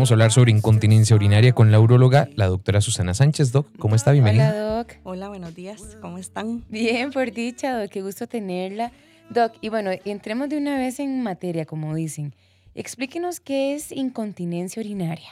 [0.00, 3.52] Vamos a hablar sobre incontinencia urinaria con la uróloga, la doctora Susana Sánchez.
[3.52, 4.12] Doc, ¿cómo está?
[4.12, 4.48] Bienvenida.
[4.48, 4.92] Hola, Doc.
[5.02, 5.98] Hola, buenos días.
[6.00, 6.64] ¿Cómo están?
[6.70, 7.90] Bien, por dicha, Doc.
[7.90, 8.92] Qué gusto tenerla.
[9.28, 12.34] Doc, y bueno, entremos de una vez en materia, como dicen.
[12.74, 15.28] Explíquenos qué es incontinencia urinaria.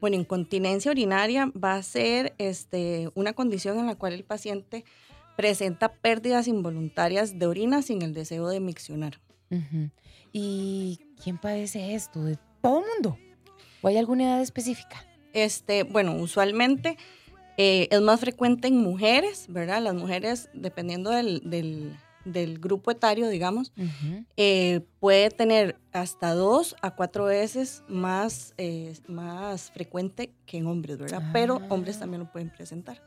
[0.00, 4.84] Bueno, incontinencia urinaria va a ser este, una condición en la cual el paciente
[5.36, 9.20] presenta pérdidas involuntarias de orina sin el deseo de miccionar.
[10.32, 12.24] ¿Y quién padece esto?
[12.24, 13.29] ¿De todo el mundo?
[13.82, 15.04] ¿O hay alguna edad específica?
[15.32, 16.96] Este, bueno, usualmente
[17.56, 19.82] eh, es más frecuente en mujeres, ¿verdad?
[19.82, 21.42] Las mujeres, dependiendo del,
[22.24, 23.72] del, grupo etario, digamos,
[24.36, 30.98] eh, puede tener hasta dos a cuatro veces más, eh, más frecuente que en hombres,
[30.98, 31.22] ¿verdad?
[31.32, 32.00] Pero hombres ah.
[32.00, 33.02] también lo pueden presentar.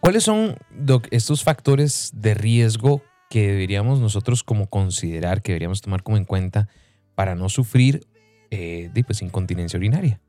[0.00, 6.02] ¿Cuáles son, Doc, estos factores de riesgo que deberíamos nosotros como considerar, que deberíamos tomar
[6.02, 6.68] como en cuenta
[7.14, 8.06] para no sufrir
[8.52, 10.20] eh, pues, incontinencia urinaria?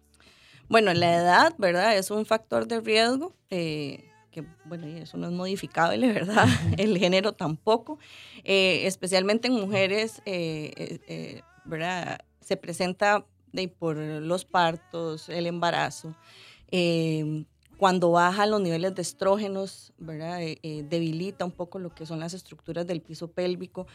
[0.69, 1.97] Bueno, la edad, ¿verdad?
[1.97, 3.35] Es un factor de riesgo.
[3.49, 6.47] Eh, que bueno, eso no es modificable, ¿verdad?
[6.77, 7.99] El género tampoco,
[8.45, 10.21] eh, especialmente en mujeres,
[11.65, 12.21] ¿verdad?
[12.39, 16.15] Se presenta de, por los partos, el embarazo,
[17.77, 20.39] cuando bajan los niveles de estrógenos, ¿verdad?
[20.85, 23.85] debilita un poco lo que son las estructuras del piso pélvico.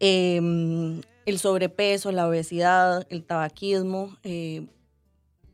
[0.00, 4.66] Em, el sobrepeso, la obesidad, el tabaquismo, eh,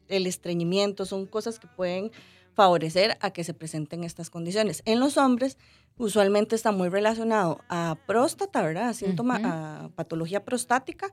[0.09, 2.13] el estreñimiento, son cosas que pueden
[2.55, 4.83] favorecer a que se presenten estas condiciones.
[4.85, 5.59] En los hombres,
[5.97, 8.91] usualmente está muy relacionado a próstata, ¿verdad?
[8.91, 11.13] A síntoma, a patología prostática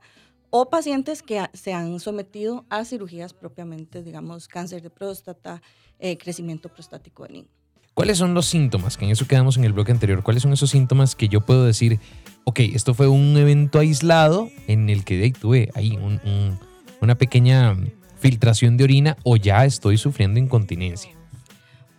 [0.50, 5.62] o pacientes que se han sometido a cirugías propiamente, digamos, cáncer de próstata,
[5.98, 7.61] eh, crecimiento prostático benigno.
[7.94, 8.96] ¿Cuáles son los síntomas?
[8.96, 10.22] Que en eso quedamos en el bloque anterior.
[10.22, 12.00] ¿Cuáles son esos síntomas que yo puedo decir,
[12.44, 15.98] ok, esto fue un evento aislado en el que tuve ahí
[17.00, 17.76] una pequeña
[18.18, 21.12] filtración de orina o ya estoy sufriendo incontinencia?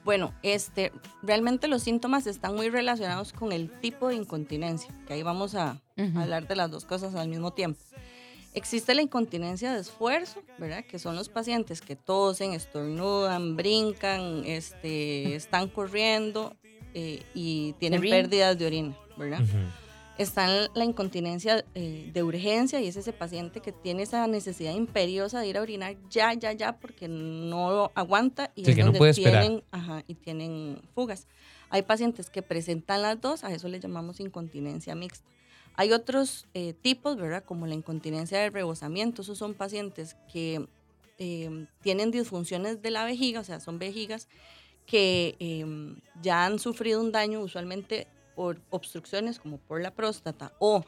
[0.03, 5.23] Bueno, este, realmente los síntomas están muy relacionados con el tipo de incontinencia, que ahí
[5.23, 5.79] vamos a
[6.15, 7.79] hablar de las dos cosas al mismo tiempo.
[8.55, 10.85] Existe la incontinencia de esfuerzo, ¿verdad?
[10.85, 16.55] Que son los pacientes que tosen, estornudan, brincan, este, están corriendo
[16.93, 19.41] eh, y tienen pérdidas de orina, ¿verdad?
[20.19, 25.39] Está la incontinencia eh, de urgencia y es ese paciente que tiene esa necesidad imperiosa
[25.39, 29.63] de ir a orinar ya, ya, ya, porque no aguanta y es donde tienen,
[30.05, 31.27] y tienen fugas.
[31.71, 35.27] Hay pacientes que presentan las dos, a eso le llamamos incontinencia mixta.
[35.75, 37.43] Hay otros eh, tipos, ¿verdad?
[37.43, 39.21] Como la incontinencia de rebosamiento.
[39.21, 40.67] Esos son pacientes que
[41.17, 44.27] em, tienen disfunciones de la vejiga, o sea, son vejigas
[44.85, 50.83] que em, ya han sufrido un daño usualmente por obstrucciones como por la próstata o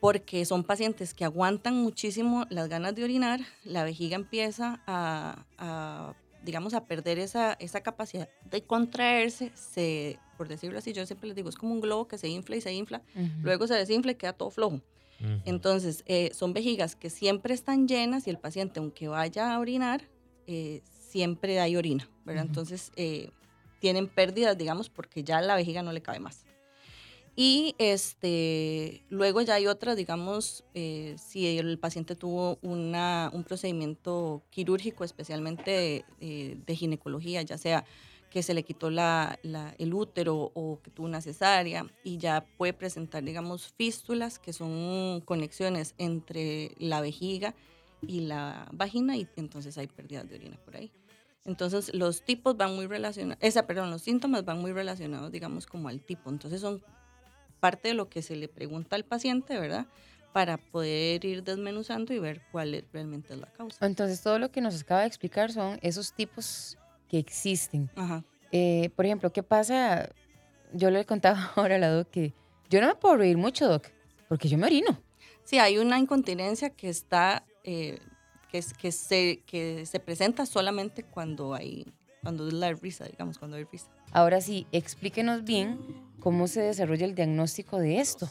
[0.00, 6.14] porque son pacientes que aguantan muchísimo las ganas de orinar, la vejiga empieza a,
[6.46, 11.36] digamos, a perder esa, esa capacidad de contraerse, se, por decirlo así, yo siempre les
[11.36, 13.02] digo, es como un globo que se infla y se infla,
[13.42, 14.80] luego se desinfla y queda todo flojo.
[15.44, 20.02] Entonces, eh, son vejigas que siempre están llenas y el paciente, aunque vaya a orinar,
[20.46, 22.44] eh, siempre hay orina, ¿verdad?
[22.46, 23.30] Entonces, eh,
[23.80, 26.44] tienen pérdidas, digamos, porque ya la vejiga no le cabe más.
[27.38, 34.42] Y este, luego ya hay otras, digamos, eh, si el paciente tuvo una, un procedimiento
[34.48, 37.84] quirúrgico, especialmente eh, de ginecología, ya sea
[38.30, 39.38] que se le quitó la,
[39.78, 45.20] el útero o que tuvo una cesárea y ya puede presentar, digamos, fístulas, que son
[45.20, 47.54] conexiones entre la vejiga
[48.00, 50.90] y la vagina y entonces hay pérdidas de orina por ahí.
[51.44, 55.88] Entonces los tipos van muy relacionados, esa, perdón, los síntomas van muy relacionados, digamos, como
[55.88, 56.28] al tipo.
[56.28, 56.82] Entonces son
[57.60, 59.86] parte de lo que se le pregunta al paciente, ¿verdad?
[60.32, 63.84] Para poder ir desmenuzando y ver cuál es, realmente es la causa.
[63.86, 66.78] Entonces, todo lo que nos acaba de explicar son esos tipos
[67.08, 67.90] que existen.
[68.52, 70.08] Eh, por ejemplo, ¿qué pasa?
[70.72, 72.34] Yo le he contado ahora a la doc que
[72.68, 73.86] yo no me puedo reír mucho, doc,
[74.28, 75.00] porque yo me orino.
[75.44, 78.00] Sí, hay una incontinencia que está, eh,
[78.50, 81.86] que, que, se, que se presenta solamente cuando hay,
[82.22, 83.88] cuando es la risa, digamos, cuando hay risa.
[84.10, 85.78] Ahora sí, explíquenos bien
[86.26, 88.28] cómo se desarrolla el diagnóstico de esto.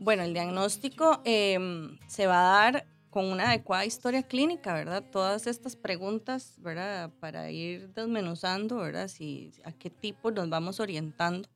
[0.00, 5.04] Bueno, el diagnóstico em, se va a dar con una adecuada historia clínica, ¿verdad?
[5.12, 7.12] Todas estas preguntas, ¿verdad?
[7.20, 9.06] Para ir desmenuzando, ¿verdad?
[9.06, 11.48] Si, a qué tipo nos vamos orientando.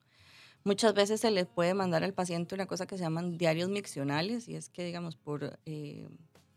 [0.63, 4.47] Muchas veces se le puede mandar al paciente una cosa que se llaman diarios miccionales
[4.47, 6.07] y es que, digamos, por eh,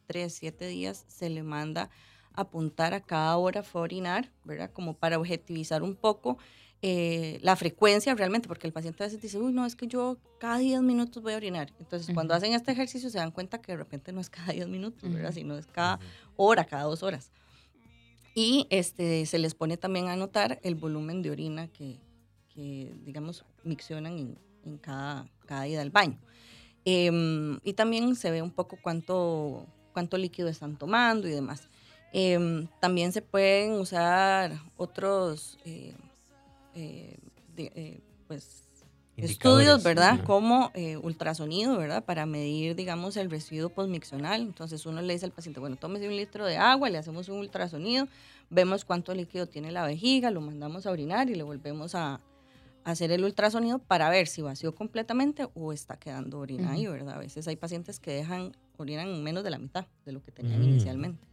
[0.06, 1.90] tres, siete días se le manda
[2.36, 4.72] apuntar a cada hora fue orinar, ¿verdad?
[4.72, 6.38] Como para objetivizar un poco
[6.86, 10.18] eh, la frecuencia realmente, porque el paciente a veces dice, uy, no, es que yo
[10.38, 11.72] cada 10 minutos voy a orinar.
[11.80, 14.68] Entonces, cuando hacen este ejercicio se dan cuenta que de repente no es cada 10
[14.68, 15.32] minutos, ¿verdad?
[15.32, 16.02] Sino es cada
[16.36, 17.32] hora, cada dos horas.
[18.36, 22.02] Y este, se les pone también a anotar el volumen de orina que,
[22.54, 26.20] que digamos, miccionan en, en cada, cada ida al baño.
[26.84, 31.70] Em, y también se ve un poco cuánto, cuánto líquido están tomando y demás.
[32.12, 35.58] Em, también se pueden usar otros
[36.76, 37.18] eh,
[37.58, 38.64] eh, eh, pues,
[39.18, 40.24] estudios, ¿verdad?
[40.24, 42.04] Como eh, ultrasonido, ¿verdad?
[42.04, 44.42] Para medir, digamos, el residuo postmiccional.
[44.42, 47.38] Entonces uno le dice al paciente, bueno, tómese un litro de agua, le hacemos un
[47.38, 48.08] ultrasonido,
[48.50, 52.20] vemos cuánto líquido tiene la vejiga, lo mandamos a orinar y le volvemos a,
[52.86, 57.16] hacer el ultrasonido para ver si vació completamente o está quedando orina ahí, ¿verdad?
[57.16, 60.60] A veces hay pacientes que dejan, orinan menos de la mitad de lo que tenían
[60.60, 60.64] mm.
[60.64, 61.33] inicialmente.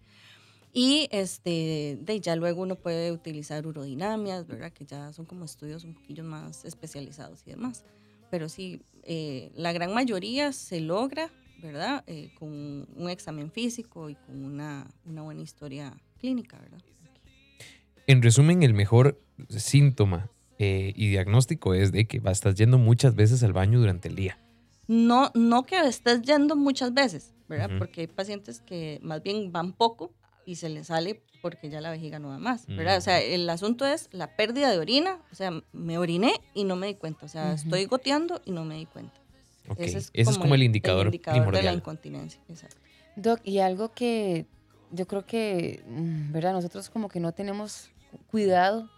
[0.72, 4.72] Y este, de ya luego uno puede utilizar urodinamias, ¿verdad?
[4.72, 7.84] Que ya son como estudios un poquillo más especializados y demás.
[8.30, 11.30] Pero sí, eh, la gran mayoría se logra,
[11.60, 12.04] ¿verdad?
[12.06, 12.48] Eh, con
[12.96, 16.80] un examen físico y con una, una buena historia clínica, ¿verdad?
[18.06, 23.42] En resumen, el mejor síntoma eh, y diagnóstico es de que estás yendo muchas veces
[23.42, 24.38] al baño durante el día.
[24.86, 27.70] No, no que estés yendo muchas veces, ¿verdad?
[27.78, 30.12] Porque hay pacientes que más bien van poco
[30.50, 32.98] y se le sale porque ya la vejiga no da más, ¿verdad?
[32.98, 33.32] O sea, mm.
[33.32, 36.94] el asunto es la pérdida de orina, o sea, me oriné y no me di
[36.96, 39.14] cuenta, o sea, estoy goteando y no me di cuenta.
[39.76, 42.76] Ese, es, como el, indicador, de la incontinencia, exacto.
[43.14, 44.46] Doc, y algo que
[44.90, 46.52] yo creo que, mm, ¿verdad?
[46.52, 47.90] Nosotros como que no tenemos
[48.26, 48.90] cuidado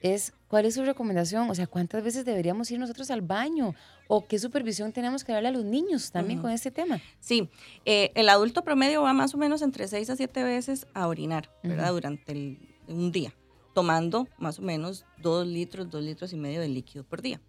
[0.00, 3.74] es cuál es su recomendación, o sea, cuántas veces deberíamos ir nosotros al baño
[4.08, 7.00] o qué supervisión tenemos que darle a los niños también con este tema.
[7.20, 7.48] Sí,
[7.84, 11.50] eh, el adulto promedio va más o menos entre 6 a 7 veces a orinar,
[11.62, 11.92] ¿verdad?
[11.92, 12.58] Durante
[12.88, 13.34] un día,
[13.74, 17.40] tomando más o menos 2 litros, 2 litros y medio de líquido por día.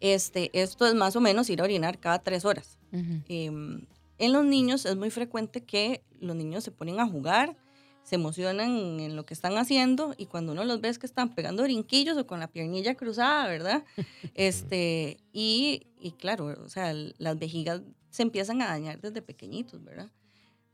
[0.00, 2.78] Este, esto es más o menos ir a orinar cada 3 horas.
[3.28, 3.86] Em,
[4.18, 7.56] en los niños es muy frecuente que los niños se ponen a jugar,
[8.04, 11.62] se emocionan en lo que están haciendo y cuando uno los ves que están pegando
[11.62, 13.84] brinquillos o con la piernilla cruzada, ¿verdad?
[14.34, 20.10] Este, y, y claro, o sea, las vejigas se empiezan a dañar desde pequeñitos, ¿verdad?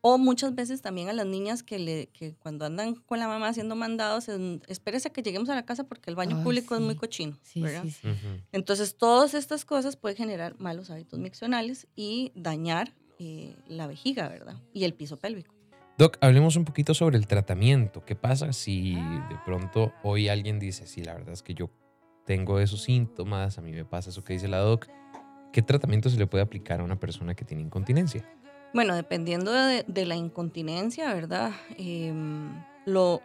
[0.03, 3.49] O muchas veces también a las niñas que, le, que cuando andan con la mamá
[3.49, 4.29] haciendo mandados,
[4.67, 7.85] espérese a que lleguemos a la casa porque el baño público es muy cochino, ¿verdad?
[8.50, 14.56] Entonces, todas estas cosas pueden generar malos hábitos miccionales y dañar eh, la vejiga, ¿verdad?
[14.73, 15.59] Y el piso pélvico.
[16.00, 18.06] Doc, hablemos un poquito sobre el tratamiento.
[18.06, 21.69] ¿Qué pasa si de pronto hoy alguien dice, sí, la verdad es que yo
[22.25, 24.88] tengo esos síntomas, a mí me pasa eso que dice la doc?
[25.52, 28.25] ¿Qué tratamiento se le puede aplicar a una persona que tiene incontinencia?
[28.73, 31.50] Bueno, dependiendo de, la incontinencia, ¿verdad?
[31.76, 32.49] Em,
[32.90, 33.22] lo,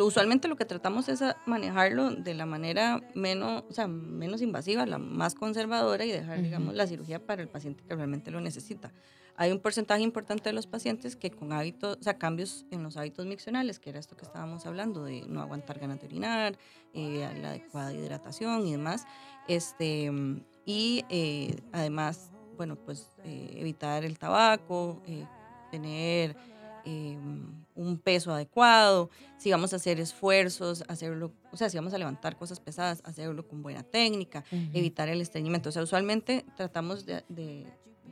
[0.00, 4.98] usualmente lo que tratamos es manejarlo de la manera menos, o sea, menos invasiva, la
[4.98, 8.92] más conservadora y dejar, digamos, la cirugía para el paciente que realmente lo necesita.
[9.40, 12.96] Hay un porcentaje importante de los pacientes que con hábitos, o sea, cambios en los
[12.96, 16.58] hábitos miccionales, que era esto que estábamos hablando, de no aguantar ganas de orinar,
[16.92, 19.06] eh, la adecuada hidratación y demás,
[19.46, 20.10] este,
[20.64, 25.00] y eh, además, bueno, pues eh, evitar el tabaco,
[25.70, 26.36] tener
[27.74, 32.36] un peso adecuado, si vamos a hacer esfuerzos, hacerlo, o sea, si vamos a levantar
[32.36, 35.68] cosas pesadas, hacerlo con buena técnica, evitar el estreñimiento.
[35.68, 37.24] O sea, usualmente tratamos de,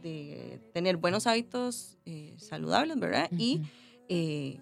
[0.07, 3.29] de tener buenos hábitos eh, saludables, ¿verdad?
[3.37, 3.63] Y,
[4.09, 4.61] eh,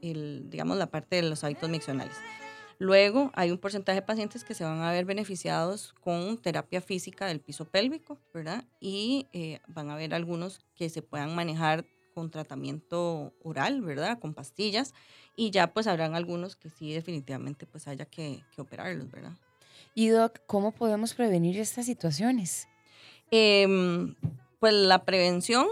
[0.00, 2.16] el, digamos, la parte de los hábitos miccionales.
[2.78, 7.26] Luego hay un porcentaje de pacientes que se van a ver beneficiados con terapia física
[7.26, 8.64] del piso pélvico, ¿verdad?
[8.80, 14.18] Y eh, van a haber algunos que se puedan manejar con tratamiento oral, ¿verdad?
[14.18, 14.94] Con pastillas.
[15.36, 19.32] Y ya pues habrán algunos que sí definitivamente pues haya que, que operarlos, ¿verdad?
[19.94, 22.68] Y Doc, ¿cómo podemos prevenir estas situaciones?
[23.30, 24.14] Eh,
[24.58, 25.66] pues la prevención,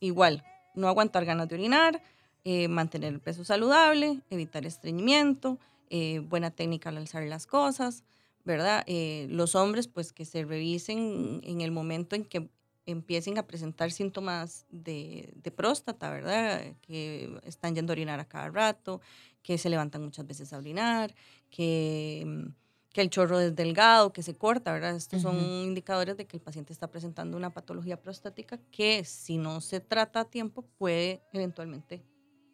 [0.00, 2.02] igual, no aguantar ganas de orinar,
[2.44, 5.58] eh, mantener el peso saludable, evitar estreñimiento,
[5.90, 8.04] eh, buena técnica al alzar las cosas,
[8.44, 8.84] ¿verdad?
[8.86, 12.48] Eh, los hombres, pues que se revisen en el momento en que
[12.86, 16.74] empiecen a presentar síntomas de, de, próstata, ¿verdad?
[16.80, 19.00] Que están yendo a orinar a cada rato,
[19.42, 21.14] que se levantan muchas veces a orinar,
[21.50, 22.66] que mm,
[22.96, 24.96] que el chorro es delgado, que se corta, ¿verdad?
[24.96, 29.60] Estos son indicadores de que el paciente está presentando una patología prostática que si no
[29.60, 32.02] se trata a tiempo puede eventualmente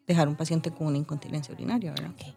[0.05, 2.11] dejar un paciente con una incontinencia urinaria, ¿verdad?
[2.11, 2.35] Okay.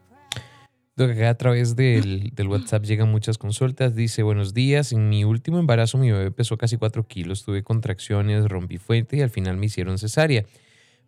[0.97, 3.95] A través del, del, WhatsApp llegan muchas consultas.
[3.95, 8.47] Dice, buenos días, en mi último embarazo mi bebé pesó casi 4 kilos, tuve contracciones,
[8.47, 10.45] rompí fuente y al final me hicieron cesárea.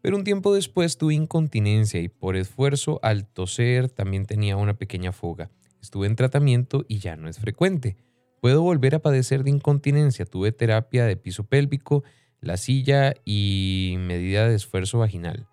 [0.02, 5.12] Pero un tiempo después tuve incontinencia y por esfuerzo al toser también tenía una pequeña
[5.12, 5.50] fuga.
[5.82, 7.98] Estuve en tratamiento y ya no es frecuente.
[8.42, 10.26] Puedo volver a padecer de incontinencia.
[10.26, 12.04] Tuve terapia de piso pélvico,
[12.42, 15.48] la silla y medida de esfuerzo vaginal.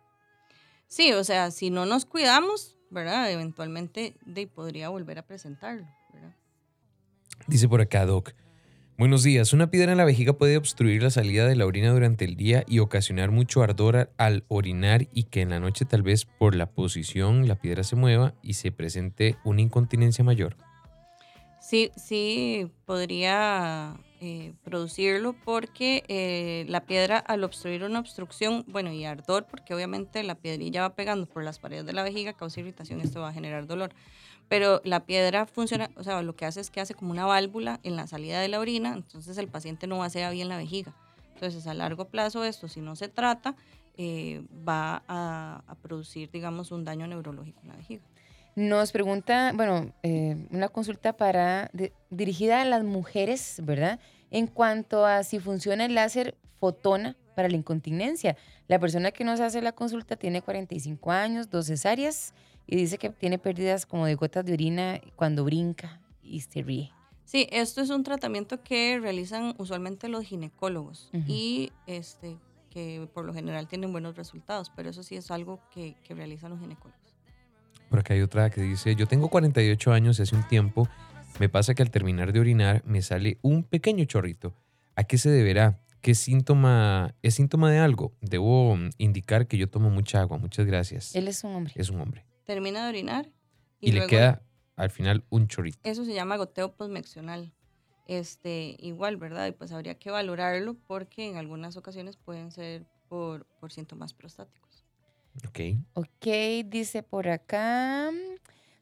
[0.88, 3.30] Sí, o sea, si no nos cuidamos, ¿verdad?
[3.30, 6.34] Eventualmente de, podría volver a presentarlo, ¿verdad?
[7.46, 8.32] Dice por acá, Doc.
[8.98, 9.52] Buenos días.
[9.52, 12.64] Una piedra en la vejiga puede obstruir la salida de la orina durante el día
[12.66, 16.70] y ocasionar mucho ardor al orinar y que en la noche tal vez por la
[16.70, 20.56] posición la piedra se mueva y se presente una incontinencia mayor.
[21.60, 29.04] Sí, sí, podría eh, producirlo porque eh, la piedra al obstruir una obstrucción, bueno, y
[29.04, 33.00] ardor, porque obviamente la piedrilla va pegando por las paredes de la vejiga, causa irritación,
[33.00, 33.92] esto va a generar dolor
[34.48, 37.80] pero la piedra funciona, o sea, lo que hace es que hace como una válvula
[37.82, 40.56] en la salida de la orina, entonces el paciente no va a ser bien la
[40.56, 40.94] vejiga.
[41.34, 43.56] Entonces, a largo plazo, esto, si no se trata,
[43.98, 48.02] eh, va a, producir, digamos, un daño neurológico en la vejiga.
[48.56, 51.70] Nos pregunta, bueno, eh, una consulta para
[52.08, 54.00] dirigida a las mujeres, ¿verdad?
[54.30, 58.34] En cuanto a si funciona el láser fotona para la incontinencia.
[58.66, 62.32] La persona que nos hace la consulta tiene 45 años, dos cesáreas
[62.66, 66.90] y dice que tiene pérdidas como de gotas de orina cuando brinca y se ríe.
[67.26, 72.38] Sí, esto es un tratamiento que realizan usualmente los ginecólogos y este,
[72.70, 76.52] que por lo general tienen buenos resultados, pero eso sí es algo que, que realizan
[76.52, 77.05] los ginecólogos.
[77.88, 80.88] Por acá hay otra que dice, yo tengo 48 años y hace un tiempo
[81.38, 84.54] me pasa que al terminar de orinar me sale un pequeño chorrito.
[84.94, 85.80] ¿A qué se deberá?
[86.00, 87.14] ¿Qué síntoma?
[87.22, 88.12] ¿Es síntoma de algo?
[88.20, 90.38] Debo indicar que yo tomo mucha agua.
[90.38, 91.14] Muchas gracias.
[91.14, 91.74] Él es un hombre.
[91.76, 93.30] Es un hombre termina de orinar.
[93.78, 94.42] Y, le queda
[94.76, 95.78] al final un chorrito.
[95.84, 97.52] Eso se llama goteo postmeccional.
[98.06, 99.48] Este, igual, ¿verdad?
[99.48, 104.65] Y pues habría que valorarlo porque en algunas ocasiones pueden ser por, por síntomas prostáticos.
[105.46, 105.60] Ok.
[105.94, 106.26] Ok,
[106.66, 108.10] dice por acá.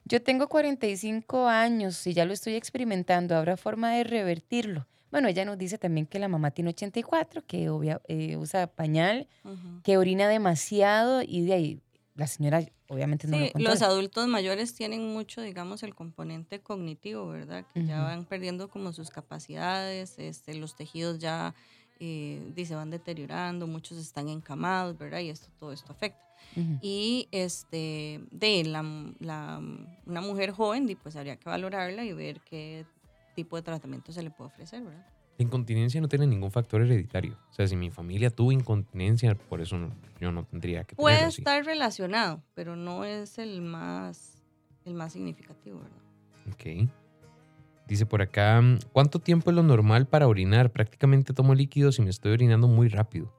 [0.04, 3.36] Yo tengo 45 años y ya lo estoy experimentando.
[3.36, 4.86] ¿Habrá forma de revertirlo?
[5.10, 7.70] Bueno, ella nos dice también que la mamá tiene 84, que
[8.08, 9.28] eh, usa pañal,
[9.84, 11.80] que orina demasiado y de ahí
[12.16, 17.64] la señora obviamente no sí, Los adultos mayores tienen mucho, digamos, el componente cognitivo, ¿verdad?
[17.72, 21.54] Que ya van perdiendo como sus capacidades, este, los tejidos ya
[22.00, 25.20] eh, se van deteriorando, muchos están encamados, ¿verdad?
[25.20, 26.22] Y esto, todo esto afecta.
[26.80, 28.82] Y este, de la,
[29.18, 29.60] la,
[30.06, 32.86] una mujer joven, pues habría que valorarla y ver qué
[33.34, 35.04] tipo de tratamiento se le puede ofrecer, ¿verdad?
[35.36, 37.36] La incontinencia no tiene ningún factor hereditario.
[37.50, 39.76] O sea, si mi familia tuvo incontinencia, por eso
[40.20, 44.44] yo no tendría que Puede estar relacionado, pero no es el más,
[44.84, 45.98] el más significativo, ¿verdad?
[46.52, 46.88] Ok.
[47.88, 50.70] Dice por acá, ¿cuánto tiempo es lo normal para orinar?
[50.70, 53.32] Prácticamente tomo líquidos y me estoy orinando muy rápido.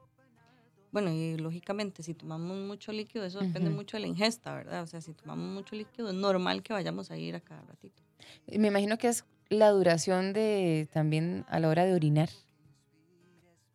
[0.96, 4.82] Bueno, y lógicamente, si tomamos mucho líquido, eso depende mucho de la ingesta, ¿verdad?
[4.82, 8.02] O sea, si tomamos mucho líquido, es normal que vayamos a ir a cada ratito.
[8.46, 12.30] Me imagino que es la duración de también a la hora de orinar.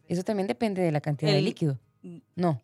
[0.08, 1.78] Eso también depende de la cantidad de líquido.
[2.36, 2.60] No.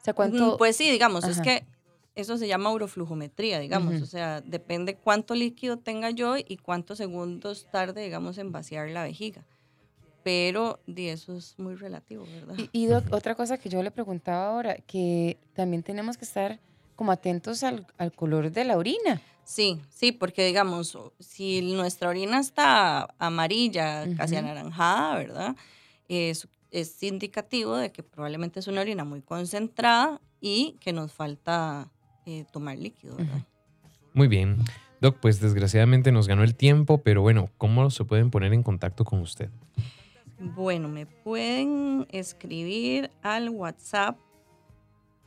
[0.00, 0.54] O sea, ¿cuánto?
[0.54, 1.66] Mm, pues sí, digamos, es que
[2.14, 4.00] eso se llama uroflujometría, digamos.
[4.00, 9.02] O sea, depende cuánto líquido tenga yo y cuántos segundos tarde, digamos, en vaciar la
[9.02, 9.44] vejiga.
[10.24, 12.56] Pero de eso es muy relativo, ¿verdad?
[12.72, 16.58] Y, otra cosa que yo le preguntaba ahora, que también tenemos que estar
[16.96, 19.20] como atentos al, al color de la orina.
[19.44, 25.56] Sí, sí, porque digamos, si nuestra orina está amarilla, casi anaranjada, ¿verdad?
[26.08, 31.90] Es, es indicativo de que probablemente es una orina muy concentrada y que nos falta
[32.24, 33.46] eh, tomar líquido, ¿verdad?
[34.14, 34.56] Muy bien.
[35.00, 39.04] Doc, pues desgraciadamente nos ganó el tiempo, pero bueno, ¿cómo se pueden poner en contacto
[39.04, 39.50] con usted?
[40.52, 44.18] Bueno, me pueden escribir al WhatsApp